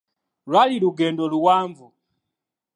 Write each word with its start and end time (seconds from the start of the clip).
Lwali 0.49 0.75
lugendo 0.83 1.23
luwanvu. 1.31 1.87